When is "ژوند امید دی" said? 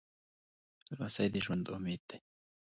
1.45-2.17